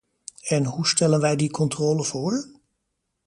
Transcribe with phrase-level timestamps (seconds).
[0.47, 2.47] En hoe stellen wij die controle voor?